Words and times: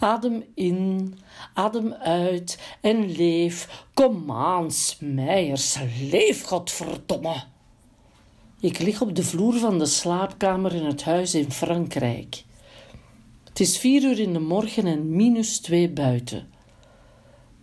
Adem 0.00 0.44
in, 0.54 1.14
adem 1.54 1.92
uit 1.92 2.76
en 2.80 3.10
leef. 3.16 3.84
Kom 3.94 4.30
aan, 4.32 4.70
smijers, 4.70 5.78
leef, 6.10 6.44
godverdomme. 6.44 7.42
Ik 8.60 8.78
lig 8.78 9.00
op 9.00 9.14
de 9.14 9.22
vloer 9.22 9.54
van 9.54 9.78
de 9.78 9.86
slaapkamer 9.86 10.74
in 10.74 10.84
het 10.84 11.02
huis 11.02 11.34
in 11.34 11.52
Frankrijk. 11.52 12.44
Het 13.44 13.60
is 13.60 13.78
vier 13.78 14.02
uur 14.02 14.18
in 14.18 14.32
de 14.32 14.38
morgen 14.38 14.86
en 14.86 15.16
minus 15.16 15.58
twee 15.58 15.90
buiten. 15.90 16.48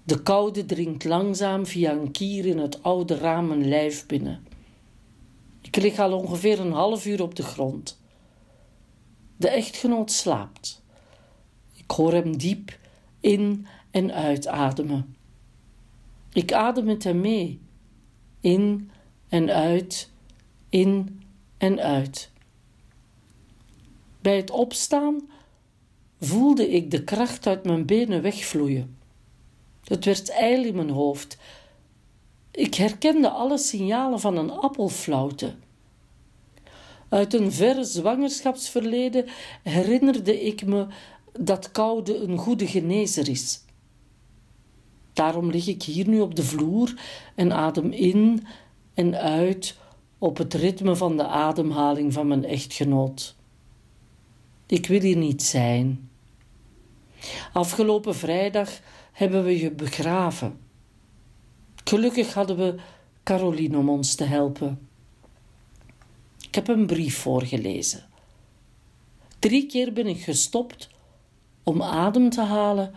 De 0.04 0.24
koude 0.24 0.66
dringt 0.66 1.04
langzaam 1.04 1.66
via 1.66 1.92
een 1.92 2.12
kier 2.12 2.46
in 2.46 2.58
het 2.58 2.84
oude 2.84 3.18
raam 3.18 3.54
lijf 3.54 4.06
binnen. 4.06 4.48
Ik 5.62 5.76
lig 5.76 6.00
al 6.00 6.18
ongeveer 6.18 6.60
een 6.60 6.72
half 6.72 7.06
uur 7.06 7.22
op 7.22 7.36
de 7.36 7.44
grond. 7.44 8.02
De 9.38 9.50
echtgenoot 9.50 10.12
slaapt. 10.12 10.86
Ik 11.88 11.96
hoor 11.96 12.14
hem 12.14 12.38
diep 12.38 12.78
in 13.20 13.68
en 13.92 14.14
uitademen. 14.14 15.16
Ik 16.34 16.54
adem 16.54 16.86
met 16.86 17.04
hem 17.04 17.22
mee. 17.22 17.60
In 18.42 18.92
en 19.30 19.50
uit, 19.50 20.10
in 20.70 21.22
en 21.58 21.80
uit. 21.80 22.32
Bij 24.22 24.36
het 24.36 24.52
opstaan 24.52 25.30
voelde 26.20 26.70
ik 26.70 26.92
de 26.92 27.04
kracht 27.04 27.48
uit 27.48 27.64
mijn 27.64 27.86
benen 27.86 28.22
wegvloeien. 28.22 28.98
Het 29.84 30.06
werd 30.06 30.30
ijl 30.30 30.64
in 30.64 30.76
mijn 30.76 30.90
hoofd. 30.90 31.38
Ik 32.52 32.74
herkende 32.74 33.30
alle 33.30 33.58
signalen 33.58 34.20
van 34.20 34.38
een 34.38 34.52
appelflauwte. 34.52 35.56
Uit 37.10 37.34
een 37.34 37.52
verre 37.52 37.84
zwangerschapsverleden 37.84 39.26
herinnerde 39.64 40.46
ik 40.46 40.66
me 40.66 40.88
dat 41.40 41.72
koude 41.72 42.18
een 42.18 42.38
goede 42.38 42.68
genezer 42.68 43.30
is. 43.30 43.62
Daarom 45.14 45.50
lig 45.50 45.68
ik 45.68 45.84
hier 45.84 46.08
nu 46.08 46.20
op 46.20 46.36
de 46.36 46.44
vloer 46.44 46.94
en 47.36 47.54
adem 47.54 47.92
in 47.92 48.46
en 48.94 49.16
uit 49.16 49.78
op 50.18 50.38
het 50.38 50.54
ritme 50.54 50.96
van 50.96 51.18
de 51.18 51.28
ademhaling 51.28 52.14
van 52.14 52.28
mijn 52.28 52.46
echtgenoot. 52.46 53.36
Ik 54.66 54.88
wil 54.88 55.02
hier 55.02 55.18
niet 55.18 55.44
zijn. 55.44 56.10
Afgelopen 57.54 58.16
vrijdag 58.16 58.80
hebben 59.12 59.44
we 59.44 59.60
je 59.60 59.72
begraven. 59.72 60.60
Gelukkig 61.84 62.34
hadden 62.34 62.58
we 62.58 62.76
Caroline 63.24 63.78
om 63.78 63.90
ons 63.90 64.16
te 64.16 64.24
helpen. 64.24 64.88
Ik 66.48 66.56
heb 66.56 66.68
een 66.68 66.86
brief 66.86 67.18
voorgelezen. 67.18 68.06
Drie 69.40 69.66
keer 69.66 69.94
ben 69.94 70.08
ik 70.08 70.22
gestopt 70.22 70.90
om 71.68 71.82
adem 71.82 72.30
te 72.30 72.42
halen 72.42 72.94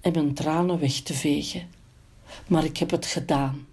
en 0.00 0.12
mijn 0.12 0.34
tranen 0.34 0.78
weg 0.78 1.00
te 1.00 1.14
vegen. 1.14 1.70
Maar 2.46 2.64
ik 2.64 2.76
heb 2.76 2.90
het 2.90 3.06
gedaan, 3.06 3.66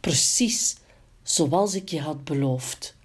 precies 0.00 0.76
zoals 1.22 1.74
ik 1.74 1.88
je 1.88 2.00
had 2.00 2.24
beloofd. 2.24 2.96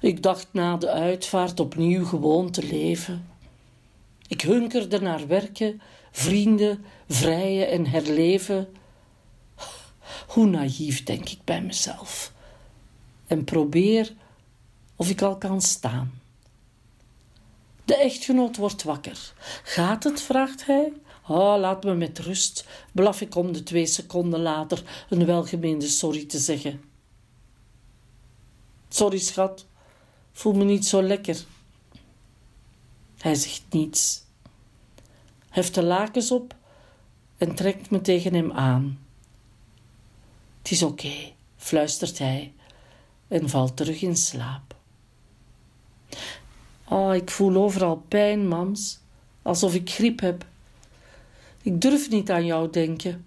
Ik 0.00 0.22
dacht 0.22 0.48
na 0.52 0.76
de 0.76 0.90
uitvaart 0.90 1.60
opnieuw 1.60 2.04
gewoon 2.04 2.50
te 2.50 2.62
leven. 2.66 3.28
Ik 4.28 4.40
hunkerde 4.40 5.00
naar 5.00 5.26
werken, 5.26 5.80
vrienden, 6.10 6.84
vrijen 7.08 7.68
en 7.68 7.86
herleven. 7.86 8.68
Hoe 10.26 10.46
naïef 10.46 11.04
denk 11.04 11.28
ik 11.28 11.44
bij 11.44 11.62
mezelf. 11.62 12.32
En 13.26 13.44
probeer 13.44 14.12
of 14.96 15.10
ik 15.10 15.22
al 15.22 15.36
kan 15.36 15.60
staan. 15.60 16.19
De 17.90 17.96
echtgenoot 17.96 18.56
wordt 18.56 18.82
wakker. 18.82 19.32
Gaat 19.62 20.04
het? 20.04 20.22
vraagt 20.22 20.66
hij. 20.66 20.92
Oh, 21.28 21.58
laat 21.58 21.84
me 21.84 21.94
met 21.94 22.18
rust, 22.18 22.66
blaf 22.92 23.20
ik 23.20 23.34
om 23.34 23.52
de 23.52 23.62
twee 23.62 23.86
seconden 23.86 24.40
later 24.40 25.06
een 25.08 25.26
welgemeende 25.26 25.88
sorry 25.88 26.24
te 26.24 26.38
zeggen. 26.38 26.82
Sorry, 28.88 29.18
schat, 29.18 29.66
voel 30.32 30.52
me 30.52 30.64
niet 30.64 30.86
zo 30.86 31.02
lekker. 31.02 31.44
Hij 33.18 33.34
zegt 33.34 33.62
niets, 33.70 34.24
heft 35.48 35.74
de 35.74 35.82
lakens 35.82 36.30
op 36.30 36.56
en 37.36 37.54
trekt 37.54 37.90
me 37.90 38.00
tegen 38.00 38.34
hem 38.34 38.52
aan. 38.52 38.98
Het 40.58 40.70
is 40.70 40.82
oké, 40.82 41.32
fluistert 41.56 42.18
hij 42.18 42.52
en 43.28 43.48
valt 43.48 43.76
terug 43.76 44.02
in 44.02 44.16
slaap. 44.16 44.76
Oh, 46.90 47.14
ik 47.14 47.30
voel 47.30 47.56
overal 47.56 48.02
pijn, 48.08 48.48
mams, 48.48 48.98
alsof 49.42 49.74
ik 49.74 49.90
griep 49.90 50.20
heb. 50.20 50.46
Ik 51.62 51.80
durf 51.80 52.10
niet 52.10 52.30
aan 52.30 52.44
jou 52.44 52.70
denken. 52.70 53.24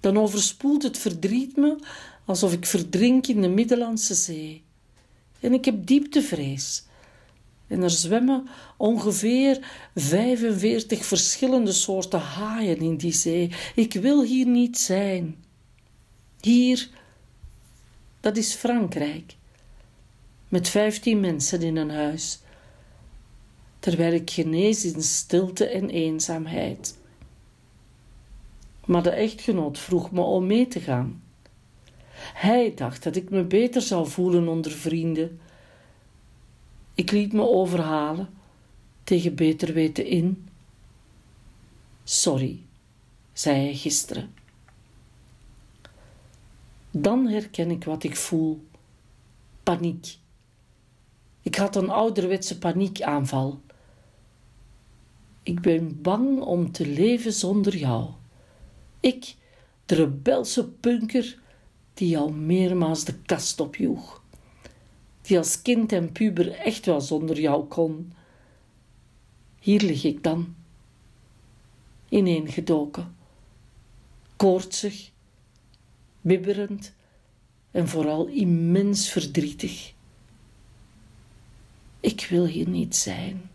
Dan 0.00 0.18
overspoelt 0.18 0.82
het 0.82 0.98
verdriet 0.98 1.56
me 1.56 1.76
alsof 2.24 2.52
ik 2.52 2.66
verdrink 2.66 3.26
in 3.26 3.40
de 3.40 3.48
Middellandse 3.48 4.14
Zee. 4.14 4.62
En 5.40 5.52
ik 5.52 5.64
heb 5.64 5.86
dieptevrees. 5.86 6.84
En 7.66 7.82
er 7.82 7.90
zwemmen 7.90 8.48
ongeveer 8.76 9.70
45 9.94 11.04
verschillende 11.04 11.72
soorten 11.72 12.20
haaien 12.20 12.76
in 12.76 12.96
die 12.96 13.12
zee. 13.12 13.52
Ik 13.74 13.92
wil 13.92 14.22
hier 14.22 14.46
niet 14.46 14.78
zijn. 14.78 15.36
Hier, 16.40 16.88
dat 18.20 18.36
is 18.36 18.54
Frankrijk. 18.54 19.34
Met 20.48 20.68
15 20.68 21.20
mensen 21.20 21.62
in 21.62 21.76
een 21.76 21.90
huis 21.90 22.38
terwijl 23.86 24.12
ik 24.12 24.30
genees 24.30 24.84
in 24.84 25.02
stilte 25.02 25.66
en 25.66 25.90
eenzaamheid. 25.90 26.98
Maar 28.86 29.02
de 29.02 29.10
echtgenoot 29.10 29.78
vroeg 29.78 30.10
me 30.10 30.20
om 30.20 30.46
mee 30.46 30.68
te 30.68 30.80
gaan. 30.80 31.22
Hij 32.34 32.74
dacht 32.74 33.02
dat 33.02 33.16
ik 33.16 33.30
me 33.30 33.44
beter 33.44 33.82
zou 33.82 34.08
voelen 34.08 34.48
onder 34.48 34.72
vrienden. 34.72 35.40
Ik 36.94 37.10
liet 37.10 37.32
me 37.32 37.48
overhalen, 37.48 38.28
tegen 39.04 39.34
beter 39.34 39.72
weten 39.72 40.06
in. 40.06 40.48
Sorry, 42.04 42.62
zei 43.32 43.56
hij 43.64 43.74
gisteren. 43.74 44.34
Dan 46.90 47.26
herken 47.26 47.70
ik 47.70 47.84
wat 47.84 48.04
ik 48.04 48.16
voel: 48.16 48.64
paniek. 49.62 50.16
Ik 51.42 51.54
had 51.54 51.76
een 51.76 51.90
ouderwetse 51.90 52.58
paniekaanval. 52.58 53.64
Ik 55.46 55.60
ben 55.60 56.02
bang 56.02 56.40
om 56.40 56.72
te 56.72 56.86
leven 56.86 57.32
zonder 57.32 57.76
jou. 57.76 58.10
Ik, 59.00 59.36
de 59.84 59.94
rebelse 59.94 60.68
punker 60.68 61.38
die 61.94 62.08
jou 62.08 62.32
meermaals 62.32 63.04
de 63.04 63.14
kast 63.14 63.60
opjoeg. 63.60 64.22
Die 65.22 65.38
als 65.38 65.62
kind 65.62 65.92
en 65.92 66.12
puber 66.12 66.50
echt 66.52 66.86
wel 66.86 67.00
zonder 67.00 67.40
jou 67.40 67.64
kon. 67.64 68.12
Hier 69.60 69.80
lig 69.80 70.04
ik 70.04 70.22
dan, 70.22 70.54
ineengedoken, 72.08 73.16
koortsig, 74.36 75.10
bibberend 76.20 76.92
en 77.70 77.88
vooral 77.88 78.26
immens 78.26 79.08
verdrietig. 79.08 79.94
Ik 82.00 82.26
wil 82.30 82.46
hier 82.46 82.68
niet 82.68 82.96
zijn. 82.96 83.50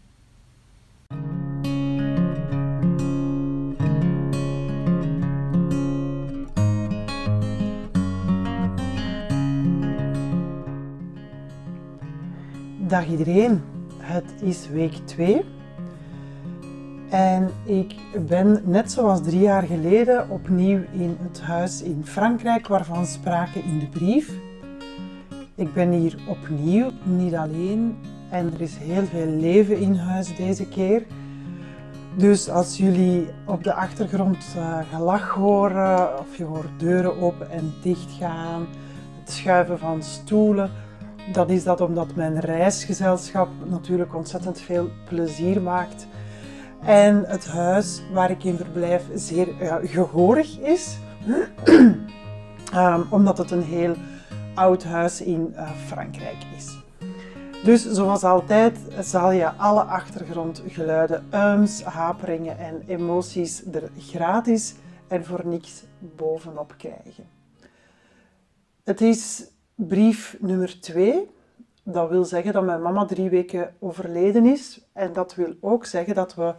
Dag 12.91 13.07
iedereen, 13.07 13.61
het 13.97 14.33
is 14.41 14.69
week 14.69 14.93
2 15.05 15.45
en 17.09 17.49
ik 17.65 17.95
ben 18.27 18.61
net 18.65 18.91
zoals 18.91 19.21
drie 19.21 19.39
jaar 19.39 19.63
geleden 19.63 20.29
opnieuw 20.29 20.79
in 20.91 21.17
het 21.19 21.41
huis 21.41 21.81
in 21.81 22.01
Frankrijk 22.05 22.67
waarvan 22.67 23.05
sprake 23.05 23.59
in 23.59 23.79
de 23.79 23.87
brief. 23.87 24.31
Ik 25.55 25.73
ben 25.73 25.91
hier 25.91 26.15
opnieuw, 26.27 26.89
niet 27.03 27.35
alleen 27.35 27.97
en 28.29 28.53
er 28.53 28.61
is 28.61 28.77
heel 28.77 29.05
veel 29.05 29.27
leven 29.27 29.79
in 29.79 29.95
huis 29.95 30.35
deze 30.35 30.67
keer. 30.67 31.03
Dus 32.17 32.49
als 32.49 32.77
jullie 32.77 33.27
op 33.45 33.63
de 33.63 33.73
achtergrond 33.73 34.45
uh, 34.57 34.79
gelach 34.93 35.29
horen 35.29 36.19
of 36.19 36.37
je 36.37 36.43
hoort 36.43 36.79
deuren 36.79 37.21
open 37.21 37.49
en 37.51 37.73
dicht 37.81 38.11
gaan, 38.11 38.67
het 39.19 39.31
schuiven 39.31 39.79
van 39.79 40.03
stoelen 40.03 40.71
dan 41.31 41.49
is 41.49 41.63
dat 41.63 41.81
omdat 41.81 42.15
mijn 42.15 42.39
reisgezelschap 42.39 43.49
natuurlijk 43.65 44.15
ontzettend 44.15 44.61
veel 44.61 44.89
plezier 45.07 45.61
maakt. 45.61 46.07
En 46.81 47.23
het 47.27 47.47
huis 47.47 48.01
waar 48.13 48.31
ik 48.31 48.43
in 48.43 48.57
verblijf 48.57 49.03
zeer 49.13 49.47
uh, 49.61 49.75
gehoorig 49.83 50.59
is. 50.59 50.97
um, 52.75 53.05
omdat 53.17 53.37
het 53.37 53.51
een 53.51 53.63
heel 53.63 53.95
oud 54.55 54.83
huis 54.83 55.21
in 55.21 55.53
uh, 55.53 55.71
Frankrijk 55.71 56.37
is. 56.57 56.77
Dus 57.63 57.91
zoals 57.91 58.23
altijd 58.23 58.77
zal 58.99 59.31
je 59.31 59.51
alle 59.51 59.81
achtergrondgeluiden, 59.81 61.25
ums, 61.33 61.83
haperingen 61.83 62.57
en 62.57 62.83
emoties 62.87 63.63
er 63.71 63.89
gratis 63.97 64.75
en 65.07 65.25
voor 65.25 65.41
niks 65.43 65.83
bovenop 65.99 66.73
krijgen. 66.77 67.25
Het 68.83 69.01
is 69.01 69.47
brief 69.87 70.37
nummer 70.39 70.81
2. 70.81 71.29
Dat 71.83 72.09
wil 72.09 72.25
zeggen 72.25 72.53
dat 72.53 72.63
mijn 72.63 72.81
mama 72.81 73.05
drie 73.05 73.29
weken 73.29 73.75
overleden 73.79 74.45
is. 74.45 74.81
En 74.93 75.13
dat 75.13 75.35
wil 75.35 75.55
ook 75.59 75.85
zeggen 75.85 76.15
dat 76.15 76.35
we 76.35 76.55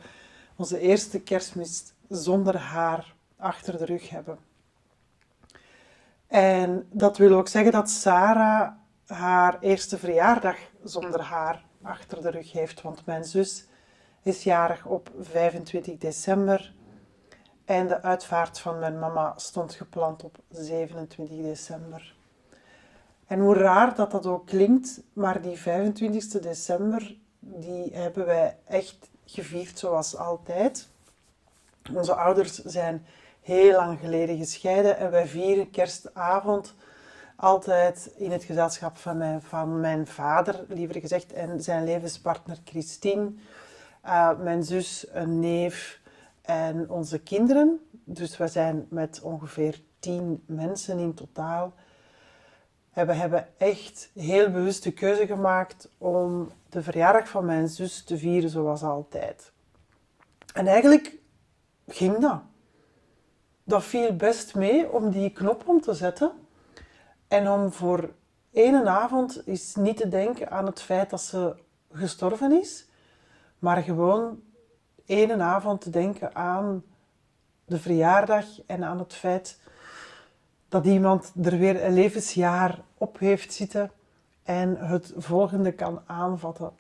onze 0.57 0.79
eerste 0.79 1.21
kerstmis 1.21 1.93
zonder 2.09 2.57
haar 2.57 3.15
achter 3.37 3.79
de 3.79 3.85
rug 3.85 4.09
hebben. 4.09 4.39
En 6.27 6.87
dat 6.91 7.17
wil 7.17 7.37
ook 7.37 7.49
zeggen 7.49 7.73
dat 7.73 7.91
Sarah 7.91 8.73
haar 9.07 9.59
eerste 9.61 9.99
verjaardag 9.99 10.57
zonder 10.85 11.21
haar 11.21 11.65
achter 11.83 12.23
de 12.23 12.31
rug 12.31 12.53
heeft. 12.53 12.83
Want 12.83 13.07
mijn 13.07 13.25
zus 13.25 13.67
is 14.23 14.43
jarig 14.43 14.87
op 14.87 15.11
25 15.21 15.99
december. 15.99 16.75
En 17.65 17.89
de 17.89 18.03
uitvaart 18.03 18.59
van 18.59 18.79
mijn 18.79 18.99
mama 18.99 19.33
stond 19.37 19.75
gepland 19.75 20.25
op 20.25 20.39
27 20.49 21.37
december. 21.43 22.15
En 23.33 23.41
hoe 23.41 23.55
raar 23.55 23.95
dat 23.95 24.11
dat 24.11 24.27
ook 24.27 24.47
klinkt, 24.47 25.01
maar 25.13 25.43
die 25.43 25.57
25 25.57 26.41
december, 26.41 27.17
die 27.39 27.91
hebben 27.93 28.27
wij 28.27 28.57
echt 28.67 29.11
gevierd 29.25 29.79
zoals 29.79 30.17
altijd. 30.17 30.89
Onze 31.95 32.15
ouders 32.15 32.55
zijn 32.55 33.07
heel 33.41 33.77
lang 33.77 33.99
geleden 33.99 34.37
gescheiden 34.37 34.99
en 34.99 35.11
wij 35.11 35.27
vieren 35.27 35.71
kerstavond 35.71 36.75
altijd 37.37 38.11
in 38.17 38.31
het 38.31 38.45
gezelschap 38.45 38.97
van 38.97 39.17
mijn, 39.17 39.43
van 39.43 39.81
mijn 39.81 40.07
vader, 40.07 40.65
liever 40.69 41.01
gezegd, 41.01 41.33
en 41.33 41.63
zijn 41.63 41.85
levenspartner 41.85 42.59
Christine, 42.65 43.33
uh, 44.05 44.39
mijn 44.39 44.63
zus, 44.63 45.07
een 45.13 45.41
neef 45.41 46.01
en 46.43 46.91
onze 46.91 47.19
kinderen. 47.19 47.81
Dus 48.05 48.37
we 48.37 48.49
zijn 48.49 48.87
met 48.91 49.21
ongeveer 49.23 49.81
tien 49.99 50.43
mensen 50.47 50.99
in 50.99 51.15
totaal. 51.15 51.73
We 52.93 53.13
hebben 53.13 53.49
echt 53.59 54.11
heel 54.15 54.51
bewust 54.51 54.83
de 54.83 54.93
keuze 54.93 55.27
gemaakt 55.27 55.89
om 55.99 56.51
de 56.69 56.83
verjaardag 56.83 57.29
van 57.29 57.45
mijn 57.45 57.69
zus 57.69 58.05
te 58.05 58.19
vieren 58.19 58.51
zoals 58.51 58.83
altijd. 58.83 59.53
En 60.55 60.67
eigenlijk 60.67 61.19
ging 61.87 62.19
dat. 62.19 62.41
Dat 63.65 63.85
viel 63.85 64.17
best 64.17 64.55
mee 64.55 64.91
om 64.91 65.11
die 65.11 65.31
knop 65.31 65.69
om 65.69 65.81
te 65.81 65.95
zetten. 65.95 66.33
En 67.29 67.51
om 67.51 67.73
voor 67.73 68.11
één 68.53 68.89
avond 68.89 69.47
is 69.47 69.75
niet 69.75 69.97
te 69.97 70.09
denken 70.09 70.51
aan 70.51 70.67
het 70.67 70.81
feit 70.83 71.11
dat 71.11 71.21
ze 71.21 71.57
gestorven 71.93 72.61
is, 72.61 72.89
maar 73.59 73.83
gewoon 73.83 74.43
één 75.07 75.43
avond 75.43 75.81
te 75.81 75.91
denken 75.91 76.35
aan 76.35 76.85
de 77.65 77.79
verjaardag 77.79 78.45
en 78.67 78.85
aan 78.85 78.99
het 78.99 79.15
feit 79.15 79.61
dat 80.73 80.87
iemand 80.87 81.33
er 81.43 81.59
weer 81.59 81.85
een 81.85 81.93
levensjaar 81.93 82.79
op 82.99 83.19
heeft 83.19 83.53
zitten 83.53 83.91
en 84.43 84.77
het 84.77 85.13
volgende 85.17 85.73
kan 85.73 86.01
aanvatten. 86.07 86.71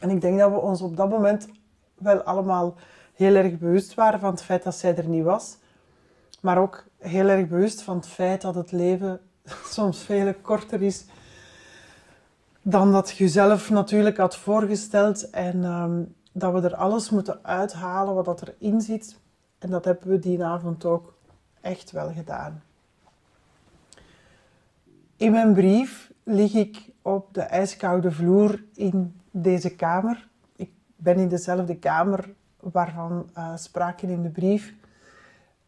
En 0.00 0.10
ik 0.10 0.20
denk 0.20 0.38
dat 0.38 0.50
we 0.50 0.58
ons 0.58 0.80
op 0.80 0.96
dat 0.96 1.10
moment 1.10 1.48
wel 1.94 2.22
allemaal 2.22 2.74
heel 3.14 3.34
erg 3.34 3.58
bewust 3.58 3.94
waren 3.94 4.20
van 4.20 4.30
het 4.30 4.42
feit 4.42 4.62
dat 4.62 4.74
zij 4.74 4.96
er 4.96 5.08
niet 5.08 5.24
was, 5.24 5.56
maar 6.40 6.58
ook 6.58 6.84
heel 6.98 7.28
erg 7.28 7.48
bewust 7.48 7.82
van 7.82 7.96
het 7.96 8.08
feit 8.08 8.40
dat 8.40 8.54
het 8.54 8.72
leven 8.72 9.20
soms 9.76 10.02
veel 10.02 10.34
korter 10.34 10.82
is 10.82 11.04
dan 12.62 12.92
dat 12.92 13.16
je 13.16 13.28
zelf 13.28 13.70
natuurlijk 13.70 14.16
had 14.16 14.36
voorgesteld 14.36 15.30
en 15.30 15.64
ehm, 15.64 16.02
dat 16.32 16.52
we 16.52 16.60
er 16.60 16.76
alles 16.76 17.10
moeten 17.10 17.44
uithalen 17.44 18.14
wat 18.14 18.24
dat 18.24 18.42
erin 18.42 18.80
zit. 18.80 19.18
En 19.58 19.70
dat 19.70 19.84
hebben 19.84 20.08
we 20.08 20.18
die 20.18 20.44
avond 20.44 20.84
ook 20.84 21.14
echt 21.60 21.90
wel 21.90 22.12
gedaan. 22.12 22.62
In 25.16 25.32
mijn 25.32 25.54
brief 25.54 26.12
lig 26.22 26.54
ik 26.54 26.90
op 27.02 27.34
de 27.34 27.40
ijskoude 27.40 28.12
vloer 28.12 28.64
in 28.74 29.20
deze 29.30 29.74
kamer. 29.74 30.28
Ik 30.56 30.70
ben 30.96 31.16
in 31.16 31.28
dezelfde 31.28 31.76
kamer 31.76 32.34
waarvan 32.60 33.30
uh, 33.38 33.56
sprake 33.56 34.06
in 34.06 34.22
de 34.22 34.28
brief. 34.28 34.74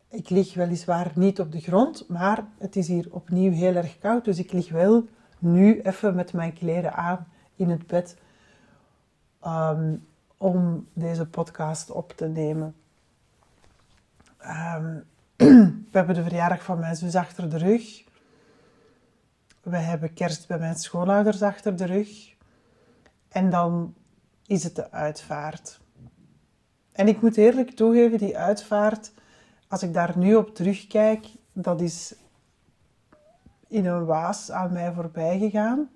Ik 0.08 0.30
lig 0.30 0.54
weliswaar 0.54 1.12
niet 1.14 1.40
op 1.40 1.52
de 1.52 1.60
grond, 1.60 2.08
maar 2.08 2.44
het 2.58 2.76
is 2.76 2.88
hier 2.88 3.06
opnieuw 3.10 3.52
heel 3.52 3.74
erg 3.74 3.98
koud. 3.98 4.24
Dus 4.24 4.38
ik 4.38 4.52
lig 4.52 4.70
wel 4.70 5.08
nu 5.38 5.80
even 5.80 6.14
met 6.14 6.32
mijn 6.32 6.52
kleren 6.52 6.94
aan 6.94 7.26
in 7.56 7.70
het 7.70 7.86
bed 7.86 8.16
ehm, 9.40 9.96
om 10.36 10.86
deze 10.92 11.26
podcast 11.26 11.90
op 11.90 12.12
te 12.12 12.26
nemen. 12.26 12.74
Ehm, 14.38 14.96
we 15.90 15.98
hebben 15.98 16.14
de 16.14 16.22
verjaardag 16.22 16.62
van 16.62 16.78
mijn 16.78 16.96
zus 16.96 17.14
achter 17.14 17.50
de 17.50 17.58
rug. 17.58 18.06
We 19.70 19.76
hebben 19.76 20.14
kerst 20.14 20.46
bij 20.46 20.58
mijn 20.58 20.76
schoonouders 20.76 21.42
achter 21.42 21.76
de 21.76 21.84
rug. 21.84 22.34
En 23.28 23.50
dan 23.50 23.94
is 24.46 24.64
het 24.64 24.76
de 24.76 24.90
uitvaart. 24.90 25.80
En 26.92 27.08
ik 27.08 27.22
moet 27.22 27.36
eerlijk 27.36 27.70
toegeven, 27.70 28.18
die 28.18 28.38
uitvaart 28.38 29.12
als 29.68 29.82
ik 29.82 29.94
daar 29.94 30.18
nu 30.18 30.34
op 30.34 30.54
terugkijk, 30.54 31.26
dat 31.52 31.80
is 31.80 32.14
in 33.68 33.86
een 33.86 34.04
waas 34.04 34.50
aan 34.50 34.72
mij 34.72 34.92
voorbij 34.92 35.38
gegaan. 35.38 35.88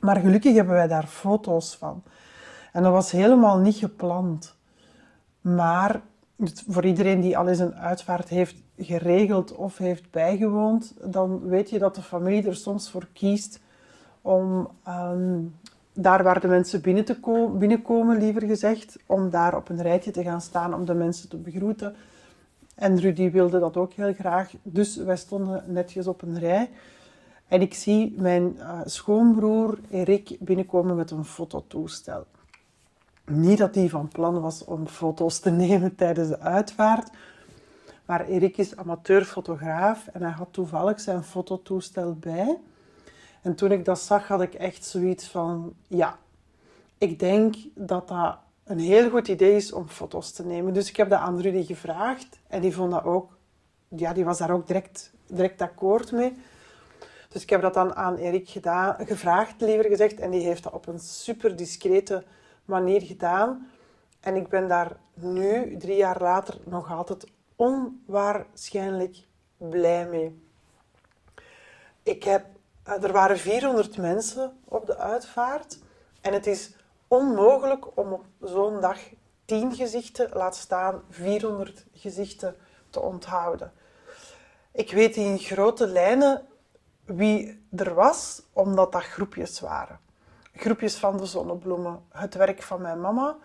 Maar 0.00 0.16
gelukkig 0.16 0.54
hebben 0.54 0.74
wij 0.74 0.88
daar 0.88 1.06
foto's 1.06 1.76
van. 1.76 2.02
En 2.72 2.82
dat 2.82 2.92
was 2.92 3.10
helemaal 3.10 3.58
niet 3.58 3.76
gepland. 3.76 4.56
Maar 5.40 6.00
voor 6.68 6.84
iedereen 6.84 7.20
die 7.20 7.38
al 7.38 7.48
eens 7.48 7.58
een 7.58 7.74
uitvaart 7.74 8.28
heeft 8.28 8.62
geregeld 8.78 9.54
of 9.54 9.78
heeft 9.78 10.10
bijgewoond, 10.10 10.94
dan 11.04 11.40
weet 11.40 11.70
je 11.70 11.78
dat 11.78 11.94
de 11.94 12.02
familie 12.02 12.46
er 12.46 12.56
soms 12.56 12.90
voor 12.90 13.08
kiest 13.12 13.60
om 14.22 14.68
ehm, 14.84 15.40
daar 15.92 16.22
waar 16.22 16.40
de 16.40 16.48
mensen 16.48 16.80
binnen 16.80 17.04
te 17.04 17.48
binnenkomen, 17.58 18.18
liever 18.18 18.42
gezegd, 18.42 18.98
om 19.06 19.30
daar 19.30 19.56
op 19.56 19.68
een 19.68 19.82
rijtje 19.82 20.10
te 20.10 20.22
gaan 20.22 20.40
staan 20.40 20.74
om 20.74 20.84
de 20.84 20.94
mensen 20.94 21.28
te 21.28 21.36
begroeten 21.36 21.96
en 22.76 23.00
Rudy 23.00 23.30
wilde 23.30 23.58
dat 23.58 23.76
ook 23.76 23.92
heel 23.92 24.12
graag. 24.12 24.52
Dus 24.62 24.96
wij 24.96 25.16
stonden 25.16 25.64
netjes 25.66 26.06
op 26.06 26.22
een 26.22 26.38
rij. 26.38 26.70
En 27.48 27.60
ik 27.60 27.74
zie 27.74 28.14
mijn 28.16 28.54
uh, 28.58 28.80
schoonbroer 28.84 29.78
Erik 29.90 30.36
binnenkomen 30.40 30.96
met 30.96 31.10
een 31.10 31.24
fototoestel. 31.24 32.26
Niet 33.26 33.58
dat 33.58 33.74
hij 33.74 33.88
van 33.88 34.08
plan 34.08 34.40
was 34.40 34.64
om 34.64 34.86
foto's 34.86 35.38
te 35.38 35.50
nemen 35.66 35.94
tijdens 35.94 36.28
de 36.28 36.40
uitvaart. 36.40 37.10
Maar 38.04 38.26
Erik 38.26 38.56
is 38.56 38.76
amateurfotograaf 38.76 40.06
en 40.06 40.22
hij 40.22 40.30
had 40.30 40.48
toevallig 40.50 41.00
zijn 41.00 41.22
fototoestel 41.22 42.14
bij. 42.14 42.58
En 43.42 43.54
toen 43.54 43.72
ik 43.72 43.84
dat 43.84 44.00
zag, 44.00 44.28
had 44.28 44.42
ik 44.42 44.54
echt 44.54 44.84
zoiets 44.84 45.28
van: 45.28 45.74
ja, 45.86 46.18
ik 46.98 47.18
denk 47.18 47.54
dat 47.74 48.08
dat 48.08 48.38
een 48.64 48.78
heel 48.78 49.10
goed 49.10 49.28
idee 49.28 49.56
is 49.56 49.72
om 49.72 49.88
foto's 49.88 50.32
te 50.32 50.44
nemen. 50.44 50.74
Dus 50.74 50.88
ik 50.88 50.96
heb 50.96 51.10
dat 51.10 51.18
aan 51.18 51.40
Rudy 51.40 51.64
gevraagd 51.64 52.38
en 52.48 52.60
die 52.60 52.74
vond 52.74 52.90
dat 52.90 53.04
ook, 53.04 53.36
ja, 53.88 54.12
die 54.12 54.24
was 54.24 54.38
daar 54.38 54.50
ook 54.50 54.66
direct, 54.66 55.12
direct 55.26 55.60
akkoord 55.60 56.12
mee. 56.12 56.32
Dus 57.28 57.42
ik 57.42 57.50
heb 57.50 57.62
dat 57.62 57.74
dan 57.74 57.94
aan 57.94 58.16
Erik 58.16 58.48
gedaan, 58.48 58.96
gevraagd, 59.06 59.60
liever 59.60 59.84
gezegd, 59.84 60.20
en 60.20 60.30
die 60.30 60.40
heeft 60.40 60.62
dat 60.62 60.72
op 60.72 60.86
een 60.86 60.98
super 60.98 61.56
discrete 61.56 62.24
manier 62.66 63.02
gedaan. 63.02 63.70
En 64.20 64.36
ik 64.36 64.48
ben 64.48 64.68
daar 64.68 64.96
nu, 65.14 65.76
drie 65.76 65.96
jaar 65.96 66.22
later, 66.22 66.58
nog 66.64 66.90
altijd 66.90 67.26
onwaarschijnlijk 67.56 69.16
blij 69.56 70.06
mee. 70.06 70.42
Ik 72.02 72.22
heb, 72.22 72.46
eh, 72.82 73.02
er 73.02 73.12
waren 73.12 73.38
400 73.38 73.96
mensen 73.96 74.58
op 74.64 74.86
de 74.86 74.96
uitvaart 74.96 75.78
en 76.20 76.32
het 76.32 76.46
is 76.46 76.74
onmogelijk 77.08 77.96
om 77.96 78.12
op 78.12 78.24
zo'n 78.40 78.80
dag 78.80 78.98
10 79.44 79.74
gezichten, 79.74 80.30
laat 80.32 80.56
staan 80.56 81.02
400 81.10 81.86
gezichten, 81.92 82.56
te 82.90 83.00
onthouden. 83.00 83.72
Ik 84.72 84.92
weet 84.92 85.16
in 85.16 85.38
grote 85.38 85.86
lijnen 85.86 86.46
wie 87.04 87.66
er 87.76 87.94
was, 87.94 88.42
omdat 88.52 88.92
dat 88.92 89.02
groepjes 89.02 89.60
waren. 89.60 90.00
Groepjes 90.56 90.96
van 90.96 91.16
de 91.16 91.26
zonnebloemen, 91.26 92.00
het 92.08 92.34
werk 92.34 92.62
van 92.62 92.80
mijn 92.80 93.00
mama, 93.00 93.36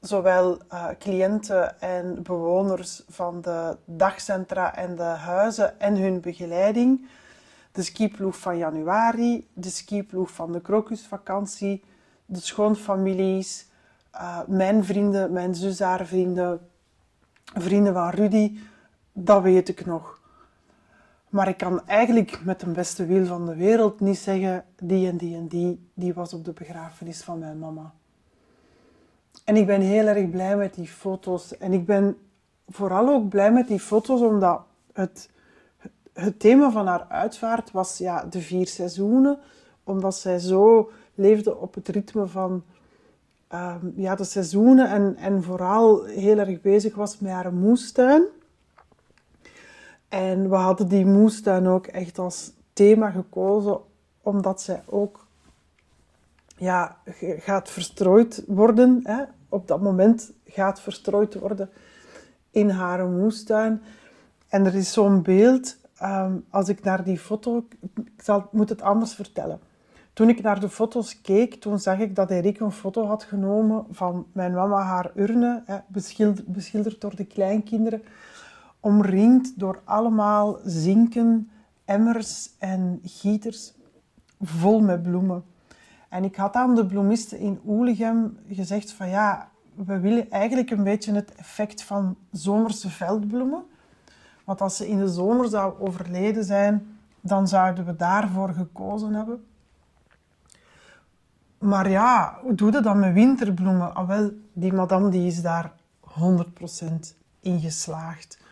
zowel 0.00 0.58
uh, 0.72 0.86
cliënten 0.98 1.80
en 1.80 2.22
bewoners 2.22 3.02
van 3.08 3.40
de 3.40 3.76
dagcentra 3.84 4.76
en 4.76 4.96
de 4.96 5.02
huizen 5.02 5.80
en 5.80 5.96
hun 5.96 6.20
begeleiding, 6.20 7.08
de 7.72 7.82
skiploeg 7.82 8.36
van 8.36 8.56
januari, 8.56 9.48
de 9.52 9.68
skiploeg 9.68 10.30
van 10.30 10.52
de 10.52 10.60
krokusvakantie, 10.60 11.84
de 12.26 12.40
schoonfamilies, 12.40 13.66
uh, 14.14 14.38
mijn 14.46 14.84
vrienden, 14.84 15.32
mijn 15.32 15.54
zus 15.54 15.80
vrienden, 15.96 16.68
vrienden 17.54 17.94
van 17.94 18.10
Rudy, 18.10 18.58
dat 19.12 19.42
weet 19.42 19.68
ik 19.68 19.86
nog. 19.86 20.20
Maar 21.34 21.48
ik 21.48 21.56
kan 21.56 21.86
eigenlijk 21.86 22.44
met 22.44 22.60
de 22.60 22.70
beste 22.70 23.06
wil 23.06 23.26
van 23.26 23.46
de 23.46 23.54
wereld 23.54 24.00
niet 24.00 24.18
zeggen, 24.18 24.64
die 24.78 25.08
en 25.08 25.16
die 25.16 25.36
en 25.36 25.46
die, 25.46 25.88
die 25.94 26.14
was 26.14 26.32
op 26.32 26.44
de 26.44 26.52
begrafenis 26.52 27.22
van 27.22 27.38
mijn 27.38 27.58
mama. 27.58 27.92
En 29.44 29.56
ik 29.56 29.66
ben 29.66 29.80
heel 29.80 30.06
erg 30.06 30.30
blij 30.30 30.56
met 30.56 30.74
die 30.74 30.86
foto's. 30.86 31.58
En 31.58 31.72
ik 31.72 31.86
ben 31.86 32.16
vooral 32.68 33.08
ook 33.08 33.28
blij 33.28 33.52
met 33.52 33.68
die 33.68 33.80
foto's 33.80 34.20
omdat 34.20 34.60
het, 34.92 35.30
het 36.12 36.40
thema 36.40 36.70
van 36.70 36.86
haar 36.86 37.06
uitvaart 37.08 37.70
was 37.70 37.98
ja, 37.98 38.24
de 38.24 38.40
vier 38.40 38.66
seizoenen. 38.66 39.38
Omdat 39.84 40.14
zij 40.14 40.38
zo 40.38 40.90
leefde 41.14 41.56
op 41.56 41.74
het 41.74 41.88
ritme 41.88 42.26
van 42.26 42.62
um, 43.52 43.92
ja, 43.96 44.14
de 44.14 44.24
seizoenen 44.24 44.90
en, 44.90 45.16
en 45.16 45.42
vooral 45.42 46.04
heel 46.04 46.38
erg 46.38 46.60
bezig 46.60 46.94
was 46.94 47.18
met 47.18 47.32
haar 47.32 47.52
moestuin. 47.52 48.22
En 50.14 50.48
we 50.48 50.56
hadden 50.56 50.88
die 50.88 51.06
moestuin 51.06 51.66
ook 51.66 51.86
echt 51.86 52.18
als 52.18 52.52
thema 52.72 53.10
gekozen, 53.10 53.78
omdat 54.22 54.62
zij 54.62 54.82
ook 54.86 55.26
ja, 56.56 56.96
gaat 57.38 57.70
verstrooid 57.70 58.44
worden. 58.46 59.00
Hè? 59.02 59.22
Op 59.48 59.68
dat 59.68 59.80
moment 59.80 60.32
gaat 60.46 60.80
verstrooid 60.80 61.34
worden 61.34 61.70
in 62.50 62.70
haar 62.70 63.06
moestuin. 63.06 63.82
En 64.48 64.66
er 64.66 64.74
is 64.74 64.92
zo'n 64.92 65.22
beeld, 65.22 65.76
um, 66.02 66.44
als 66.50 66.68
ik 66.68 66.82
naar 66.82 67.04
die 67.04 67.18
foto... 67.18 67.66
Ik 67.94 68.22
zal, 68.22 68.48
moet 68.50 68.68
het 68.68 68.82
anders 68.82 69.14
vertellen. 69.14 69.60
Toen 70.12 70.28
ik 70.28 70.42
naar 70.42 70.60
de 70.60 70.68
foto's 70.68 71.20
keek, 71.20 71.54
toen 71.54 71.78
zag 71.78 71.98
ik 71.98 72.14
dat 72.14 72.30
Erik 72.30 72.60
een 72.60 72.72
foto 72.72 73.06
had 73.06 73.22
genomen 73.22 73.86
van 73.90 74.26
mijn 74.32 74.52
mama 74.52 74.82
haar 74.82 75.10
urne, 75.14 75.62
hè, 75.64 75.78
beschilderd, 75.86 76.46
beschilderd 76.46 77.00
door 77.00 77.16
de 77.16 77.24
kleinkinderen, 77.24 78.02
omringd 78.84 79.58
door 79.58 79.80
allemaal 79.84 80.58
zinken, 80.64 81.50
emmers 81.84 82.50
en 82.58 83.00
gieters 83.02 83.72
vol 84.40 84.80
met 84.80 85.02
bloemen. 85.02 85.44
En 86.08 86.24
ik 86.24 86.36
had 86.36 86.54
aan 86.54 86.74
de 86.74 86.86
bloemisten 86.86 87.38
in 87.38 87.60
Oelegem 87.66 88.38
gezegd 88.48 88.92
van 88.92 89.08
ja, 89.08 89.48
we 89.74 89.98
willen 89.98 90.30
eigenlijk 90.30 90.70
een 90.70 90.82
beetje 90.82 91.12
het 91.12 91.34
effect 91.34 91.82
van 91.82 92.16
zomerse 92.32 92.90
veldbloemen. 92.90 93.64
Want 94.44 94.60
als 94.60 94.76
ze 94.76 94.88
in 94.88 94.98
de 94.98 95.08
zomer 95.08 95.48
zou 95.48 95.80
overleden 95.80 96.44
zijn, 96.44 96.96
dan 97.20 97.48
zouden 97.48 97.84
we 97.84 97.96
daarvoor 97.96 98.48
gekozen 98.48 99.14
hebben. 99.14 99.44
Maar 101.58 101.90
ja, 101.90 102.38
hoe 102.42 102.54
doe 102.54 102.72
je 102.72 102.80
dat 102.80 102.96
met 102.96 103.12
winterbloemen? 103.12 103.94
Ah, 103.94 104.08
wel, 104.08 104.30
die 104.52 104.72
madame 104.72 105.08
die 105.08 105.26
is 105.26 105.42
daar 105.42 105.72
100% 106.00 107.16
in 107.40 107.60
geslaagd. 107.60 108.42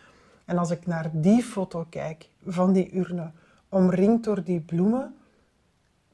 En 0.45 0.57
als 0.57 0.69
ik 0.69 0.85
naar 0.85 1.09
die 1.13 1.43
foto 1.43 1.85
kijk 1.89 2.29
van 2.45 2.73
die 2.73 2.95
urne, 2.97 3.31
omringd 3.69 4.23
door 4.23 4.43
die 4.43 4.61
bloemen, 4.61 5.17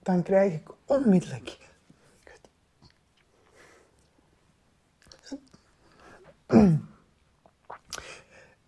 dan 0.04 0.24
krijg 0.24 0.54
ik 0.54 0.70
onmiddellijk. 0.86 1.58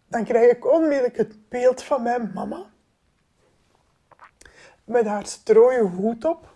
Dan 0.08 0.24
krijg 0.24 0.52
ik 0.52 0.74
onmiddellijk 0.74 1.18
het 1.18 1.50
beeld 1.50 1.84
van 1.84 2.04
mijn 2.04 2.32
mama. 2.34 2.66
Met 4.84 5.06
haar 5.06 5.26
strooien 5.26 5.88
hoed 5.88 6.26
op 6.26 6.56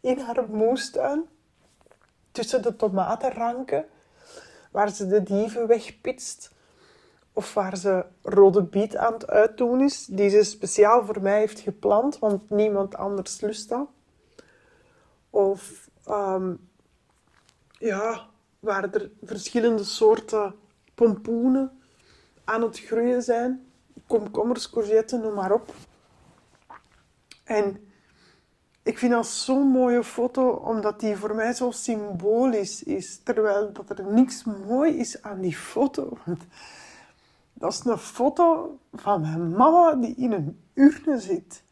in 0.00 0.18
haar 0.18 0.48
moestuin, 0.48 1.28
tussen 2.32 2.62
de 2.62 2.76
tomatenranken, 2.76 3.86
waar 4.70 4.90
ze 4.90 5.06
de 5.06 5.22
dieven 5.22 5.66
wegpitst. 5.66 6.54
Of 7.36 7.54
waar 7.54 7.76
ze 7.76 8.04
rode 8.22 8.62
biet 8.62 8.96
aan 8.96 9.12
het 9.12 9.26
uitdoen 9.26 9.80
is, 9.80 10.06
die 10.06 10.28
ze 10.28 10.42
speciaal 10.42 11.04
voor 11.04 11.22
mij 11.22 11.38
heeft 11.38 11.60
geplant, 11.60 12.18
want 12.18 12.50
niemand 12.50 12.96
anders 12.96 13.40
lust 13.40 13.68
dat. 13.68 13.86
Of 15.30 15.88
um, 16.08 16.68
ja, 17.78 18.26
waar 18.60 18.84
er 18.94 19.10
verschillende 19.22 19.84
soorten 19.84 20.54
pompoenen 20.94 21.80
aan 22.44 22.62
het 22.62 22.78
groeien 22.78 23.22
zijn. 23.22 23.66
Komkommers, 24.06 24.70
courgetten, 24.70 25.20
noem 25.20 25.34
maar 25.34 25.52
op. 25.52 25.74
En 27.44 27.88
ik 28.82 28.98
vind 28.98 29.12
dat 29.12 29.26
zo'n 29.26 29.68
mooie 29.68 30.04
foto, 30.04 30.48
omdat 30.50 31.00
die 31.00 31.16
voor 31.16 31.34
mij 31.34 31.52
zo 31.52 31.70
symbolisch 31.70 32.82
is. 32.82 33.20
Terwijl 33.22 33.72
dat 33.72 33.98
er 33.98 34.04
niks 34.04 34.44
mooi 34.44 34.98
is 34.98 35.22
aan 35.22 35.40
die 35.40 35.56
foto. 35.56 36.18
Dat 37.58 37.72
is 37.72 37.84
een 37.84 37.98
foto 37.98 38.78
van 38.92 39.20
mijn 39.20 39.50
mama 39.50 39.94
die 39.94 40.14
in 40.14 40.32
een 40.32 40.60
urne 40.74 41.20
zit. 41.20 41.62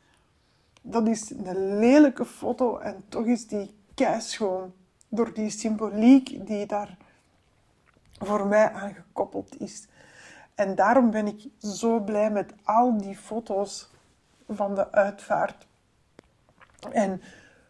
Dat 0.83 1.09
is 1.09 1.31
een 1.31 1.79
lelijke 1.79 2.25
foto 2.25 2.79
en 2.79 3.05
toch 3.09 3.27
is 3.27 3.47
die 3.47 3.75
keischoon. 3.95 4.73
Door 5.09 5.35
die 5.35 5.51
symboliek 5.51 6.47
die 6.47 6.67
daar 6.67 6.97
voor 8.19 8.47
mij 8.47 8.73
aan 8.73 8.95
gekoppeld 8.95 9.61
is. 9.61 9.87
En 10.55 10.75
daarom 10.75 11.11
ben 11.11 11.27
ik 11.27 11.49
zo 11.59 12.01
blij 12.01 12.31
met 12.31 12.53
al 12.63 12.97
die 12.97 13.17
foto's 13.17 13.91
van 14.49 14.75
de 14.75 14.93
uitvaart 14.93 15.67
en 16.93 17.21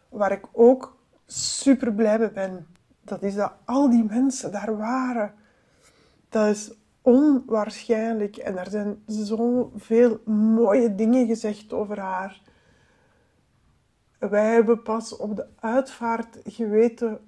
waar 0.09 0.31
ik 0.31 0.45
ook 0.51 0.97
super 1.25 1.93
blij 1.93 2.19
mee 2.19 2.31
ben, 2.31 2.67
dat 3.01 3.23
is 3.23 3.35
dat 3.35 3.53
al 3.65 3.89
die 3.89 4.03
mensen 4.03 4.51
daar 4.51 4.77
waren. 4.77 5.33
Dat 6.29 6.47
is 6.47 6.71
onwaarschijnlijk. 7.05 8.37
En 8.37 8.57
er 8.57 8.69
zijn 8.69 9.03
zoveel 9.05 10.19
mooie 10.25 10.95
dingen 10.95 11.27
gezegd 11.27 11.73
over 11.73 11.99
haar. 11.99 12.41
Wij 14.19 14.53
hebben 14.53 14.81
pas 14.81 15.15
op 15.15 15.35
de 15.35 15.47
uitvaart 15.59 16.39
geweten 16.43 17.19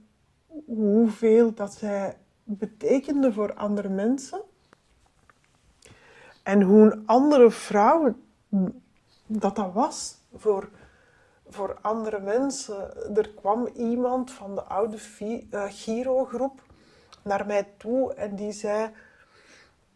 hoeveel 0.66 1.54
dat 1.54 1.74
zij 1.74 2.18
betekende 2.44 3.34
voor 3.34 3.54
andere 3.54 3.90
mensen. 3.90 4.42
En 6.44 6.62
hoe 6.62 6.92
een 6.92 7.04
andere 7.06 7.52
vrouw 7.52 8.16
dat 9.28 9.56
dat 9.56 9.74
was 9.74 10.18
voor 10.36 10.70
voor 11.50 11.78
andere 11.82 12.20
mensen. 12.20 13.16
Er 13.16 13.30
kwam 13.30 13.68
iemand 13.68 14.32
van 14.32 14.56
de 14.56 14.64
oude 14.64 14.98
uh, 15.20 15.64
Giro-groep 15.68 16.64
naar 17.24 17.46
mij 17.46 17.74
toe 17.78 18.14
en 18.14 18.36
die 18.36 18.52
zei: 18.52 18.90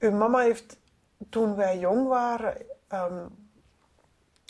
Uw 0.02 0.12
mama 0.12 0.40
heeft 0.40 0.78
toen 1.30 1.56
wij 1.56 1.80
jong 1.80 2.08
waren, 2.08 2.58
um, 2.94 3.50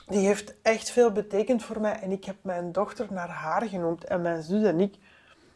die 0.07 0.25
heeft 0.25 0.53
echt 0.61 0.91
veel 0.91 1.11
betekend 1.11 1.63
voor 1.63 1.81
mij. 1.81 1.99
En 1.99 2.11
ik 2.11 2.25
heb 2.25 2.35
mijn 2.41 2.71
dochter 2.71 3.07
naar 3.13 3.29
haar 3.29 3.67
genoemd 3.67 4.03
en 4.03 4.21
mijn 4.21 4.43
zus 4.43 4.63
en 4.63 4.79
ik. 4.79 4.95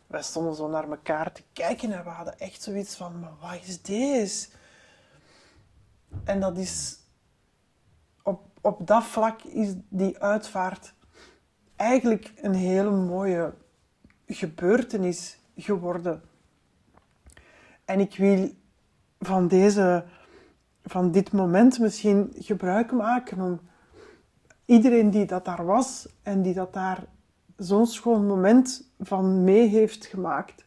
Wij 0.07 0.21
stonden 0.23 0.55
zo 0.55 0.69
naar 0.69 0.89
elkaar 0.89 1.31
te 1.31 1.43
kijken 1.53 1.91
en 1.91 2.03
we 2.03 2.09
hadden 2.09 2.39
echt 2.39 2.61
zoiets 2.61 2.95
van: 2.95 3.19
Maar 3.19 3.33
wat 3.41 3.59
is 3.63 3.81
deze? 3.81 4.47
En 6.23 6.39
dat 6.39 6.57
is. 6.57 6.99
Op, 8.23 8.45
op 8.61 8.87
dat 8.87 9.03
vlak 9.03 9.41
is 9.41 9.73
die 9.89 10.19
uitvaart 10.19 10.93
eigenlijk 11.75 12.31
een 12.35 12.53
hele 12.53 12.91
mooie 12.91 13.53
gebeurtenis 14.27 15.37
geworden. 15.55 16.23
En 17.85 17.99
ik 17.99 18.15
wil 18.15 18.55
van, 19.19 19.47
deze, 19.47 20.03
van 20.83 21.11
dit 21.11 21.31
moment 21.31 21.79
misschien 21.79 22.33
gebruik 22.35 22.91
maken 22.91 23.41
om 23.41 23.59
iedereen 24.65 25.09
die 25.09 25.25
dat 25.25 25.45
daar 25.45 25.65
was 25.65 26.07
en 26.23 26.41
die 26.41 26.53
dat 26.53 26.73
daar 26.73 27.05
zo'n 27.57 27.87
schoon 27.87 28.27
moment 28.27 28.91
van 28.99 29.43
mee 29.43 29.67
heeft 29.67 30.05
gemaakt, 30.05 30.65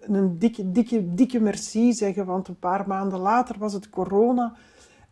een 0.00 0.38
dikke, 0.38 0.70
dikke, 0.70 1.14
dikke 1.14 1.40
merci 1.40 1.92
zeggen. 1.92 2.26
Want 2.26 2.48
een 2.48 2.58
paar 2.58 2.86
maanden 2.86 3.18
later 3.18 3.58
was 3.58 3.72
het 3.72 3.90
corona 3.90 4.54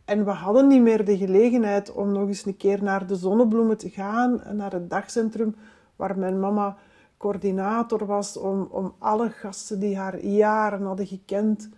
en 0.04 0.24
we 0.24 0.30
hadden 0.30 0.66
niet 0.66 0.82
meer 0.82 1.04
de 1.04 1.16
gelegenheid 1.16 1.92
om 1.92 2.12
nog 2.12 2.26
eens 2.26 2.46
een 2.46 2.56
keer 2.56 2.82
naar 2.82 3.06
de 3.06 3.16
zonnebloemen 3.16 3.76
te 3.76 3.90
gaan, 3.90 4.42
naar 4.52 4.72
het 4.72 4.90
dagcentrum 4.90 5.54
waar 5.96 6.18
mijn 6.18 6.40
mama 6.40 6.76
coördinator 7.16 8.06
was, 8.06 8.36
om, 8.36 8.68
om 8.70 8.94
alle 8.98 9.30
gasten 9.30 9.80
die 9.80 9.96
haar 9.96 10.24
jaren 10.24 10.82
hadden 10.82 11.06
gekend, 11.06 11.68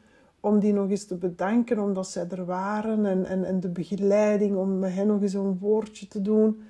om 0.40 0.58
die 0.58 0.72
nog 0.72 0.90
eens 0.90 1.06
te 1.06 1.16
bedanken 1.16 1.78
omdat 1.78 2.08
zij 2.08 2.28
er 2.28 2.44
waren 2.44 3.06
en, 3.06 3.44
en, 3.44 3.60
de 3.60 3.68
begeleiding 3.68 4.56
om 4.56 4.78
met 4.78 4.94
hen 4.94 5.06
nog 5.06 5.22
eens 5.22 5.32
een 5.32 5.58
woordje 5.58 6.08
te 6.08 6.22
doen. 6.22 6.62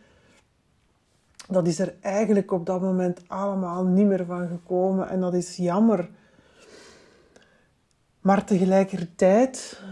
Dat 1.49 1.67
is 1.67 1.79
er 1.79 1.95
eigenlijk 2.01 2.53
op 2.53 2.67
dat 2.67 2.81
moment 2.81 3.21
allemaal 3.27 3.85
niet 3.85 4.07
meer 4.07 4.25
van 4.27 4.49
gekomen 4.49 5.09
en 5.09 5.21
dat 5.21 5.35
is 5.35 5.57
jammer. 5.57 6.11
Maar 8.21 8.45
tegelijkertijd 8.45 9.83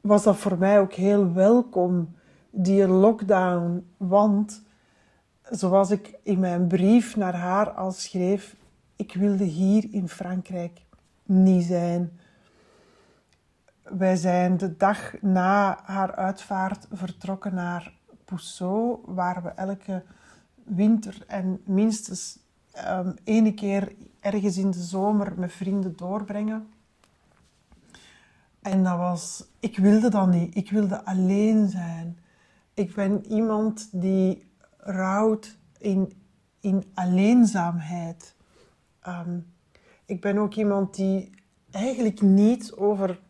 was 0.00 0.22
dat 0.22 0.36
voor 0.36 0.58
mij 0.58 0.80
ook 0.80 0.92
heel 0.92 1.32
welkom, 1.32 2.14
die 2.50 2.88
lockdown. 2.88 3.86
Want 3.96 4.62
zoals 5.50 5.90
ik 5.90 6.18
in 6.22 6.38
mijn 6.38 6.66
brief 6.66 7.16
naar 7.16 7.34
haar 7.34 7.70
al 7.70 7.92
schreef, 7.92 8.56
ik 8.96 9.14
wilde 9.14 9.44
hier 9.44 9.86
in 9.90 10.08
Frankrijk 10.08 10.80
niet 11.22 11.64
zijn. 11.64 12.10
Wij 13.88 14.16
zijn 14.16 14.56
de 14.56 14.76
dag 14.76 15.20
na 15.20 15.80
haar 15.84 16.14
uitvaart 16.14 16.86
vertrokken 16.92 17.54
naar 17.54 17.92
Pousseau, 18.24 18.98
waar 19.04 19.42
we 19.42 19.48
elke 19.48 20.02
winter 20.64 21.24
en 21.26 21.60
minstens 21.64 22.38
um, 22.88 23.14
ene 23.24 23.54
keer 23.54 23.92
ergens 24.20 24.56
in 24.56 24.70
de 24.70 24.82
zomer 24.82 25.32
met 25.36 25.52
vrienden 25.52 25.96
doorbrengen. 25.96 26.68
En 28.62 28.84
dat 28.84 28.98
was, 28.98 29.44
ik 29.60 29.78
wilde 29.78 30.08
dat 30.10 30.28
niet. 30.28 30.56
Ik 30.56 30.70
wilde 30.70 31.04
alleen 31.04 31.68
zijn. 31.68 32.18
Ik 32.74 32.94
ben 32.94 33.26
iemand 33.26 33.88
die 33.92 34.50
rouwt 34.76 35.58
in, 35.78 36.12
in 36.60 36.84
alleenzaamheid. 36.94 38.34
Ehm, 39.00 39.38
ik 40.04 40.20
ben 40.20 40.38
ook 40.38 40.54
iemand 40.54 40.94
die 40.94 41.30
eigenlijk 41.70 42.20
niet 42.20 42.72
over 42.72 43.20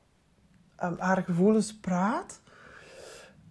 haar 0.76 1.23
gevoelens 1.23 1.78
praat. 1.78 2.40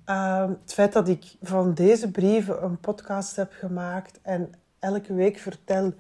Um, 0.10 0.58
het 0.62 0.74
feit 0.74 0.94
dat 0.94 1.08
ik 1.08 1.36
van 1.42 1.74
deze 1.74 2.12
brieven 2.12 2.64
een 2.64 2.80
podcast 2.80 3.36
heb 3.36 3.52
gemaakt 3.54 4.20
en 4.22 4.52
elke 4.80 5.14
week 5.14 5.38
vertel 5.38 5.94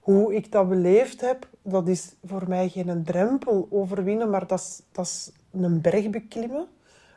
hoe 0.00 0.34
ik 0.34 0.52
dat 0.52 0.68
beleefd 0.68 1.20
heb, 1.20 1.48
dat 1.62 1.88
is 1.88 2.14
voor 2.24 2.44
mij 2.48 2.68
geen 2.68 3.04
drempel 3.04 3.66
overwinnen, 3.70 4.30
maar 4.30 4.46
dat 4.46 4.58
is, 4.58 4.82
dat 4.92 5.04
is 5.04 5.32
een 5.52 5.80
berg 5.80 6.10
beklimmen. 6.10 6.66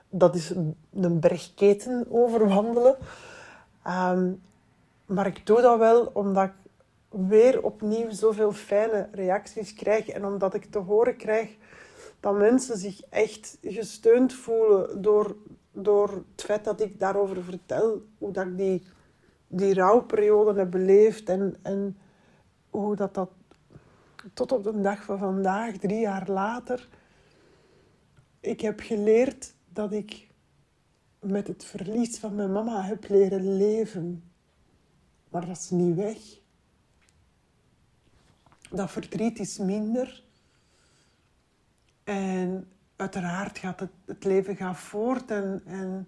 Dat 0.10 0.36
is 0.36 0.50
een 0.94 1.20
bergketen 1.20 2.06
overwandelen. 2.10 2.96
Um, 3.88 4.42
maar 5.06 5.28
ik 5.28 5.46
doe 5.46 5.62
dat 5.62 5.80
wel 5.80 6.10
omdat 6.14 6.44
ik 6.44 6.72
weer 7.10 7.64
opnieuw 7.64 8.12
zoveel 8.12 8.52
fijne 8.52 9.08
reacties 9.12 9.74
krijg 9.74 10.08
en 10.08 10.26
omdat 10.26 10.54
ik 10.54 10.66
te 10.66 10.78
horen 10.78 11.16
krijg 11.16 11.58
dat 12.22 12.38
mensen 12.38 12.78
zich 12.78 13.02
echt 13.10 13.58
gesteund 13.62 14.34
voelen 14.34 15.02
door, 15.02 15.36
door 15.72 16.10
het 16.10 16.42
feit 16.42 16.64
dat 16.64 16.82
ik 16.82 17.00
daarover 17.00 17.44
vertel, 17.44 18.02
hoe 18.18 18.32
dat 18.32 18.46
ik 18.46 18.58
die, 18.58 18.84
die 19.48 19.74
rouwperiode 19.74 20.60
heb 20.60 20.72
beleefd 20.72 21.30
en, 21.30 21.56
en 21.62 21.98
hoe 22.70 22.96
dat, 22.96 23.14
dat 23.14 23.30
tot 24.34 24.52
op 24.52 24.64
de 24.64 24.82
dag 24.82 25.04
van 25.04 25.18
vandaag, 25.18 25.78
drie 25.78 26.00
jaar 26.00 26.30
later, 26.30 26.90
ik 28.40 28.62
heb 28.62 28.80
geleerd 28.80 29.54
dat 29.70 29.92
ik 29.92 30.30
met 31.20 31.48
het 31.48 31.64
verlies 31.64 32.20
van 32.20 32.36
mijn 32.36 32.52
mama 32.52 32.82
heb 32.82 33.10
leren 33.10 33.58
leven. 33.58 34.32
Maar 35.30 35.46
dat 35.46 35.58
is 35.58 35.70
niet 35.70 35.96
weg. 35.96 36.18
Dat 38.70 38.92
verdriet 38.92 39.40
is 39.40 39.58
minder. 39.58 40.24
En 42.12 42.72
uiteraard 42.96 43.58
gaat 43.58 43.80
het, 43.80 43.92
het 44.06 44.24
leven 44.24 44.56
gaat 44.56 44.78
voort 44.78 45.32
en, 45.32 45.62
en, 45.66 46.08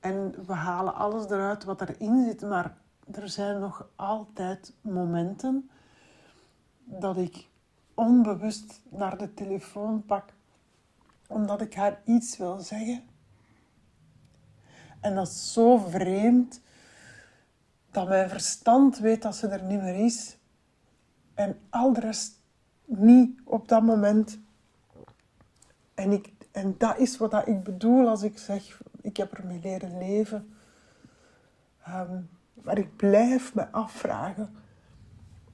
en 0.00 0.46
we 0.46 0.52
halen 0.52 0.94
alles 0.94 1.24
eruit 1.24 1.64
wat 1.64 1.80
erin 1.80 2.24
zit. 2.24 2.40
Maar 2.40 2.76
er 3.12 3.28
zijn 3.28 3.60
nog 3.60 3.88
altijd 3.96 4.72
momenten 4.80 5.70
dat 6.84 7.16
ik 7.16 7.48
onbewust 7.94 8.80
naar 8.88 9.18
de 9.18 9.34
telefoon 9.34 10.04
pak 10.04 10.32
omdat 11.26 11.60
ik 11.60 11.74
haar 11.74 12.00
iets 12.04 12.36
wil 12.36 12.58
zeggen. 12.58 13.02
En 15.00 15.14
dat 15.14 15.26
is 15.26 15.52
zo 15.52 15.76
vreemd 15.76 16.60
dat 17.90 18.08
mijn 18.08 18.28
verstand 18.28 18.98
weet 18.98 19.22
dat 19.22 19.36
ze 19.36 19.48
er 19.48 19.62
niet 19.62 19.80
meer 19.80 20.04
is 20.04 20.38
en 21.34 21.58
al 21.70 21.92
de 21.92 22.00
rest 22.00 22.40
niet 22.84 23.40
op 23.44 23.68
dat 23.68 23.82
moment. 23.82 24.38
En, 25.98 26.12
ik, 26.12 26.32
en 26.50 26.74
dat 26.78 26.98
is 26.98 27.16
wat 27.16 27.46
ik 27.46 27.62
bedoel 27.62 28.08
als 28.08 28.22
ik 28.22 28.38
zeg, 28.38 28.80
ik 29.00 29.16
heb 29.16 29.32
ermee 29.32 29.60
leren 29.62 29.98
leven. 29.98 30.54
Ehm, 31.84 32.20
maar 32.62 32.78
ik 32.78 32.96
blijf 32.96 33.54
me 33.54 33.70
afvragen 33.70 34.54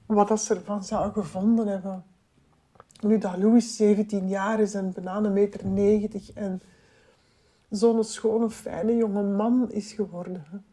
wat 0.05 0.41
ze 0.41 0.55
ervan 0.55 0.83
zou 0.83 1.11
gevonden 1.11 1.67
hebben. 1.67 2.03
Nu 2.99 3.17
dat 3.17 3.37
Louis 3.37 3.75
17 3.75 4.27
jaar 4.27 4.59
is 4.59 4.73
en 4.73 4.93
bijna 4.93 5.15
een 5.15 5.33
meter 5.33 5.67
90 5.67 6.33
en 6.33 6.61
zo'n 7.69 8.03
schone, 8.03 8.49
fijne 8.49 8.95
jonge 8.95 9.23
man 9.23 9.71
is 9.71 9.91
geworden. 9.91 10.65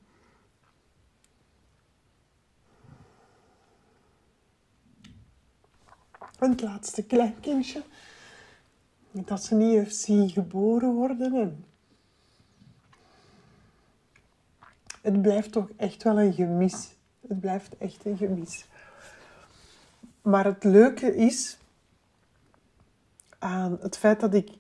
En 6.39 6.51
het 6.51 6.61
laatste 6.63 7.07
kleinkindje, 7.07 7.83
dat 9.13 9.45
ze 9.45 9.55
niet 9.55 9.75
heeft 9.75 9.97
zien 9.97 10.31
geboren 10.31 10.93
worden. 10.93 11.65
En 15.03 15.13
het 15.13 15.23
blijft 15.23 15.53
toch 15.53 15.69
echt 15.77 16.03
wel 16.03 16.21
een 16.21 16.33
gemis. 16.33 16.95
Het 17.29 17.41
blijft 17.41 17.77
echt 17.79 18.05
een 18.05 18.17
gemis. 18.17 18.65
Maar 20.23 20.45
het 20.45 20.65
leuke 20.65 21.17
is 21.17 21.59
aan 23.39 23.79
het 23.81 23.99
feit 23.99 24.21
dat 24.21 24.35
ik 24.35 24.51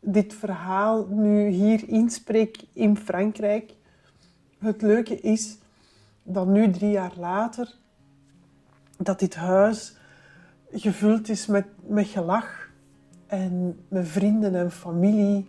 dit 0.00 0.34
verhaal 0.34 1.06
nu 1.06 1.48
hier 1.48 1.88
inspreek 1.88 2.64
in 2.72 2.96
Frankrijk. 2.96 3.72
Het 4.58 4.82
leuke 4.82 5.20
is 5.20 5.58
dat 6.22 6.46
nu 6.46 6.70
drie 6.70 6.90
jaar 6.90 7.12
later, 7.16 7.74
dat 8.96 9.18
dit 9.18 9.34
huis 9.34 9.96
gevuld 10.72 11.28
is 11.28 11.46
met, 11.46 11.66
met 11.86 12.06
gelach 12.06 12.59
en 13.30 13.80
met 13.88 14.08
vrienden 14.08 14.54
en 14.54 14.70
familie 14.70 15.46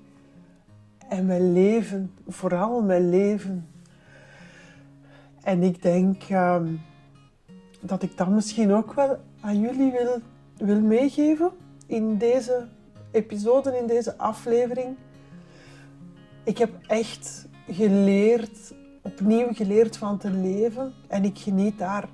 en 1.10 1.26
mijn 1.26 1.54
leven, 1.54 2.12
vooral 2.28 2.82
mijn 2.82 3.10
leven. 3.10 3.68
En 5.44 5.64
ik 5.64 5.82
denk 5.82 6.30
um, 6.30 6.82
dat 7.80 8.04
ik 8.04 8.18
dat 8.18 8.28
misschien 8.28 8.74
ook 8.74 8.94
wel 8.94 9.18
aan 9.40 9.60
jullie 9.60 9.92
wil, 9.92 10.20
wil 10.58 10.82
meegeven 10.82 11.52
in 11.86 12.18
deze 12.18 12.68
episode, 13.12 13.78
in 13.78 13.88
deze 13.88 14.18
aflevering. 14.18 14.96
Ik 16.44 16.58
heb 16.58 16.72
echt 16.88 17.48
geleerd, 17.68 18.74
opnieuw 19.02 19.54
geleerd 19.54 19.98
van 19.98 20.18
te 20.18 20.30
leven 20.30 20.94
en 21.08 21.24
ik 21.24 21.38
geniet 21.38 21.78
daar 21.78 22.10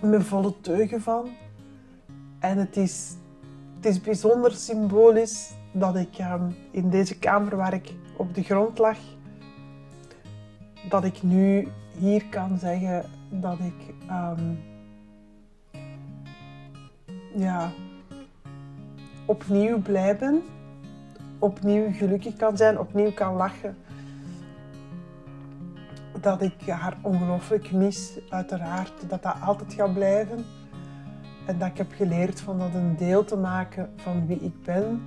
mijn 0.00 0.22
volle 0.22 0.60
teugen 0.60 1.00
van. 1.00 1.28
En 2.38 2.58
het 2.58 2.76
is, 2.76 3.14
het 3.78 3.86
is 3.86 4.00
bijzonder 4.00 4.52
symbolisch 4.52 5.52
dat 5.72 5.96
ik 5.96 6.18
um, 6.18 6.56
in 6.70 6.90
deze 6.90 7.18
kamer 7.18 7.56
waar 7.56 7.74
ik 7.74 7.92
op 8.16 8.34
de 8.34 8.42
grond 8.42 8.78
lag, 8.78 8.98
dat 10.88 11.04
ik 11.04 11.22
nu 11.22 11.68
hier 11.98 12.24
kan 12.30 12.58
zeggen 12.58 13.04
dat 13.30 13.58
ik 13.58 13.94
um, 14.10 14.58
ja, 17.34 17.70
opnieuw 19.26 19.78
blij 19.82 20.16
ben, 20.16 20.42
opnieuw 21.38 21.92
gelukkig 21.92 22.36
kan 22.36 22.56
zijn, 22.56 22.78
opnieuw 22.78 23.12
kan 23.12 23.34
lachen. 23.34 23.76
Dat 26.20 26.42
ik 26.42 26.66
haar 26.66 26.96
ongelooflijk 27.02 27.72
mis, 27.72 28.18
uiteraard, 28.28 28.92
dat 29.08 29.22
dat 29.22 29.34
altijd 29.44 29.74
gaat 29.74 29.94
blijven. 29.94 30.44
En 31.48 31.58
dat 31.58 31.68
ik 31.68 31.76
heb 31.76 31.92
geleerd 31.92 32.40
van 32.40 32.58
dat 32.58 32.74
een 32.74 32.96
deel 32.96 33.24
te 33.24 33.36
maken 33.36 33.90
van 33.96 34.26
wie 34.26 34.40
ik 34.40 34.62
ben, 34.62 35.02